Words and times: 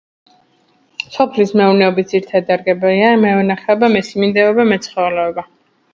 სოფლის 1.17 1.53
მეურნეობის 1.59 2.09
ძირითადი 2.13 2.47
დარგებია: 2.49 3.11
მევენახეობა, 3.27 3.91
მესიმინდეობა, 3.97 4.67
მეცხოველეობა. 4.73 5.51